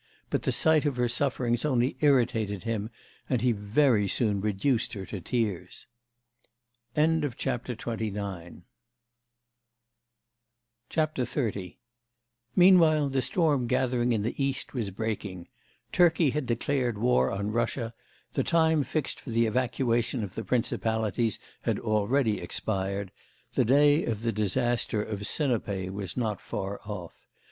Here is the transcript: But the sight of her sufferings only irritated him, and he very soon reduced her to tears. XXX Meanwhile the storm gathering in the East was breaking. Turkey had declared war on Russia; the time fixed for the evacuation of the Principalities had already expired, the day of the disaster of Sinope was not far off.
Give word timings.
But 0.31 0.41
the 0.41 0.51
sight 0.51 0.83
of 0.87 0.97
her 0.97 1.07
sufferings 1.07 1.63
only 1.63 1.95
irritated 1.99 2.63
him, 2.63 2.89
and 3.29 3.39
he 3.43 3.51
very 3.51 4.07
soon 4.07 4.41
reduced 4.41 4.93
her 4.93 5.05
to 5.05 5.21
tears. 5.21 5.85
XXX 6.95 7.03
Meanwhile 12.55 13.09
the 13.09 13.21
storm 13.21 13.67
gathering 13.67 14.11
in 14.11 14.23
the 14.23 14.43
East 14.43 14.73
was 14.73 14.89
breaking. 14.89 15.47
Turkey 15.91 16.31
had 16.31 16.47
declared 16.47 16.97
war 16.97 17.29
on 17.29 17.51
Russia; 17.51 17.93
the 18.33 18.43
time 18.43 18.81
fixed 18.81 19.19
for 19.19 19.29
the 19.29 19.45
evacuation 19.45 20.23
of 20.23 20.33
the 20.33 20.43
Principalities 20.43 21.37
had 21.61 21.77
already 21.77 22.41
expired, 22.41 23.11
the 23.53 23.65
day 23.65 24.03
of 24.05 24.23
the 24.23 24.31
disaster 24.31 25.03
of 25.03 25.27
Sinope 25.27 25.91
was 25.91 26.17
not 26.17 26.41
far 26.41 26.79
off. 26.87 27.13